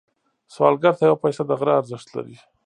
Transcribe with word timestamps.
سوالګر 0.53 0.93
ته 0.99 1.03
یو 1.09 1.21
پيسه 1.23 1.43
د 1.45 1.51
غره 1.59 1.73
ارزښت 1.79 2.07
لري 2.17 2.37